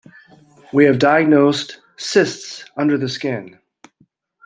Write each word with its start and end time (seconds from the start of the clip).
We 0.73 0.85
have 0.85 0.97
diagnosed 0.97 1.77
cysts 1.95 2.65
under 2.75 2.97
the 2.97 3.07
skin. 3.07 3.59